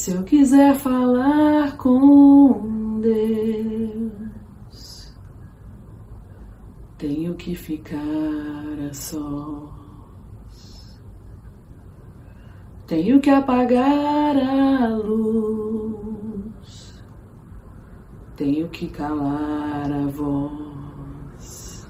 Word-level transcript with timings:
Se 0.00 0.12
eu 0.12 0.22
quiser 0.22 0.74
falar 0.76 1.76
com 1.76 3.00
Deus, 3.02 5.14
tenho 6.96 7.34
que 7.34 7.54
ficar 7.54 8.00
a 8.88 8.94
sós. 8.94 9.68
Tenho 12.86 13.20
que 13.20 13.28
apagar 13.28 14.38
a 14.38 14.88
luz, 14.88 17.04
tenho 18.36 18.70
que 18.70 18.88
calar 18.88 19.92
a 19.92 20.06
voz, 20.06 21.86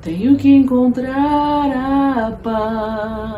tenho 0.00 0.36
que 0.36 0.48
encontrar 0.48 1.72
a 1.72 2.30
paz, 2.36 3.37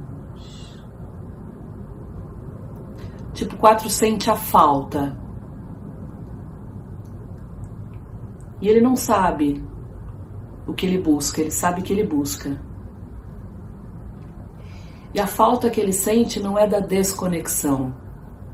Tipo 3.41 3.57
4 3.57 3.89
sente 3.89 4.29
a 4.29 4.35
falta. 4.35 5.17
E 8.61 8.69
ele 8.69 8.79
não 8.79 8.95
sabe 8.95 9.67
o 10.67 10.75
que 10.75 10.85
ele 10.85 10.99
busca, 10.99 11.41
ele 11.41 11.49
sabe 11.49 11.81
que 11.81 11.91
ele 11.91 12.03
busca. 12.03 12.61
E 15.11 15.19
a 15.19 15.25
falta 15.25 15.71
que 15.71 15.81
ele 15.81 15.91
sente 15.91 16.39
não 16.39 16.55
é 16.55 16.67
da 16.67 16.79
desconexão, 16.79 17.95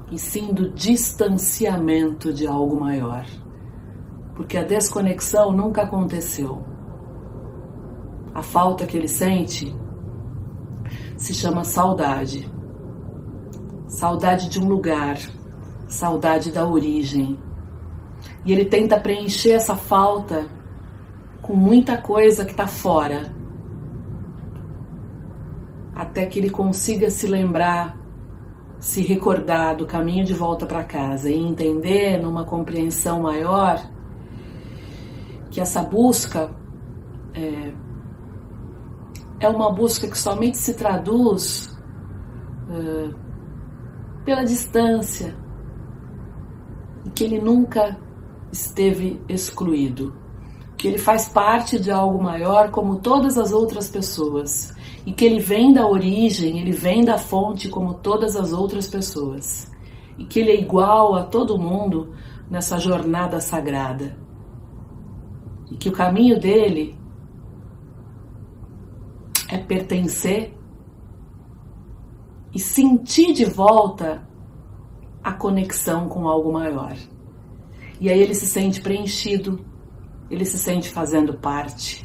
e 0.09 0.17
sim 0.17 0.53
do 0.53 0.69
distanciamento 0.69 2.31
de 2.31 2.47
algo 2.47 2.80
maior. 2.80 3.25
Porque 4.35 4.58
a 4.58 4.63
desconexão 4.63 5.52
nunca 5.52 5.81
aconteceu. 5.81 6.65
A 8.33 8.41
falta 8.41 8.88
que 8.88 8.95
ele 8.95 9.09
sente 9.09 9.75
se 11.17 11.33
chama 11.33 11.65
saudade. 11.65 12.49
Saudade 13.88 14.49
de 14.49 14.59
um 14.59 14.67
lugar, 14.67 15.17
saudade 15.88 16.52
da 16.52 16.67
origem. 16.67 17.39
E 18.45 18.52
ele 18.52 18.66
tenta 18.66 18.99
preencher 18.99 19.52
essa 19.52 19.75
falta 19.75 20.45
com 21.41 21.55
muita 21.55 21.97
coisa 21.97 22.43
que 22.43 22.52
está 22.52 22.67
fora, 22.67 23.33
até 25.95 26.25
que 26.25 26.39
ele 26.39 26.49
consiga 26.49 27.09
se 27.09 27.25
lembrar, 27.25 27.97
se 28.80 29.02
recordar 29.02 29.75
do 29.75 29.85
caminho 29.85 30.25
de 30.25 30.33
volta 30.33 30.65
para 30.65 30.83
casa 30.83 31.30
e 31.30 31.39
entender 31.39 32.21
numa 32.21 32.43
compreensão 32.43 33.21
maior 33.21 33.81
que 35.49 35.61
essa 35.61 35.81
busca 35.81 36.52
é, 37.33 37.71
é 39.39 39.49
uma 39.49 39.71
busca 39.71 40.08
que 40.08 40.17
somente 40.17 40.58
se 40.58 40.73
traduz 40.75 41.75
é, 42.69 43.27
pela 44.28 44.44
distância 44.44 45.33
e 47.06 47.09
que 47.11 47.23
ele 47.23 47.39
nunca 47.39 47.97
esteve 48.52 49.22
excluído, 49.30 50.17
que 50.75 50.86
ele 50.86 50.97
faz 50.97 51.30
parte 51.30 51.80
de 51.80 51.89
algo 51.89 52.21
maior 52.21 52.70
como 52.70 52.99
todas 52.99 53.37
as 53.37 53.54
outras 53.54 53.89
pessoas 53.89 54.76
e 55.05 55.14
que 55.14 55.23
ele 55.23 55.39
vem 55.39 55.71
da 55.71 55.87
origem, 55.87 56.60
ele 56.60 56.73
vem 56.73 57.05
da 57.05 57.17
fonte 57.17 57.70
como 57.70 57.93
todas 57.93 58.36
as 58.36 58.52
outras 58.52 58.89
pessoas, 58.89 59.71
e 60.17 60.26
que 60.26 60.42
ele 60.42 60.52
é 60.52 60.60
igual 60.60 61.16
a 61.16 61.23
todo 61.23 61.58
mundo 61.58 62.14
nessa 62.49 62.77
jornada 62.77 63.39
sagrada. 63.39 64.17
E 65.71 65.77
que 65.77 65.87
o 65.87 65.93
caminho 65.93 66.37
dele 66.37 66.99
é 69.48 69.58
pertencer 69.58 70.56
e 72.57 72.59
sentir 72.59 73.33
de 73.33 73.45
volta 73.45 74.27
a 75.23 75.31
conexão 75.31 76.09
com 76.09 76.27
algo 76.27 76.51
maior. 76.51 76.97
E 78.01 78.09
aí 78.09 78.19
ele 78.19 78.33
se 78.33 78.47
sente 78.47 78.81
preenchido, 78.81 79.63
ele 80.27 80.43
se 80.43 80.57
sente 80.57 80.89
fazendo 80.89 81.35
parte. 81.35 82.03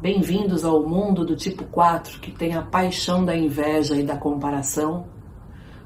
Bem-vindos 0.00 0.64
ao 0.64 0.84
mundo 0.84 1.24
do 1.24 1.36
tipo 1.36 1.62
4 1.66 2.18
que 2.18 2.32
tem 2.32 2.56
a 2.56 2.62
paixão 2.62 3.24
da 3.24 3.36
inveja 3.36 3.94
e 3.94 4.02
da 4.02 4.16
comparação, 4.16 5.06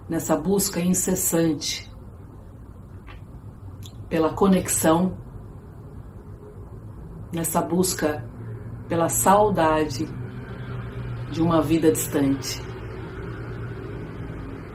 nessa 0.08 0.34
busca 0.34 0.80
incessante 0.80 1.92
pela 4.08 4.32
conexão, 4.32 5.18
nessa 7.30 7.60
busca 7.60 8.26
pela 8.88 9.10
saudade 9.10 10.08
de 11.30 11.42
uma 11.42 11.60
vida 11.60 11.92
distante. 11.92 12.71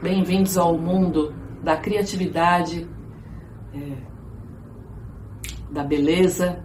Bem-vindos 0.00 0.56
ao 0.56 0.78
mundo 0.78 1.34
da 1.60 1.76
criatividade, 1.76 2.88
é, 3.74 3.96
da 5.72 5.82
beleza 5.82 6.64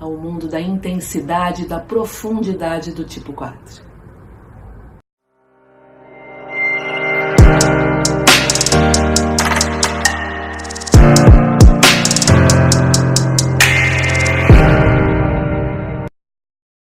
ao 0.00 0.16
mundo 0.16 0.48
da 0.48 0.60
intensidade, 0.60 1.68
da 1.68 1.78
profundidade 1.78 2.90
do 2.90 3.04
tipo 3.04 3.32
4. 3.32 3.91